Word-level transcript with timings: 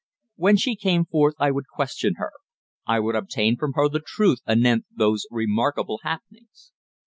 When 0.35 0.57
she 0.57 0.75
came 0.75 1.05
forth 1.05 1.35
I 1.37 1.51
would 1.51 1.67
question 1.67 2.15
her; 2.17 2.31
I 2.87 2.99
would 2.99 3.15
obtain 3.15 3.55
from 3.55 3.73
her 3.73 3.87
the 3.87 4.01
truth 4.03 4.39
anent 4.47 4.85
those 4.91 5.27
remarkable 5.29 5.99
happenings. 6.01 6.71